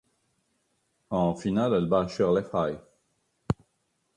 En 1.11 1.35
finale, 1.35 1.75
elle 1.75 1.85
bat 1.87 2.07
Shirley 2.07 2.41
Fry. 2.43 2.73